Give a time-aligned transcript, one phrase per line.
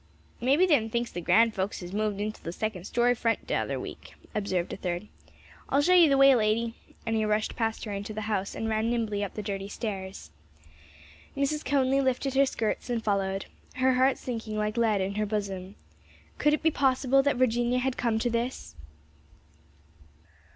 [0.41, 4.73] "Mebbe thems the grand folks as moved intill the second story front t'other week," observed
[4.73, 5.07] a third.
[5.69, 6.73] "I'll show ye the way, lady,"
[7.05, 10.31] and he rushed past her into the house and ran nimbly up the dirty stairs.
[11.37, 11.63] Mrs.
[11.63, 13.45] Conly lifted her skirts and followed,
[13.75, 15.75] her heart sinking like lead in her bosom.
[16.39, 18.73] Could it be possible that Virginia had come to this?